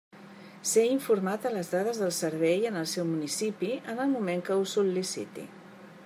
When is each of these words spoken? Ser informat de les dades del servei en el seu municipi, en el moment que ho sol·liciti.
Ser 0.69 0.83
informat 0.93 1.43
de 1.47 1.51
les 1.57 1.67
dades 1.73 1.99
del 2.03 2.13
servei 2.19 2.65
en 2.71 2.81
el 2.81 2.87
seu 2.93 3.07
municipi, 3.11 3.69
en 3.93 4.01
el 4.07 4.15
moment 4.17 4.41
que 4.49 4.57
ho 4.63 4.65
sol·liciti. 4.73 5.45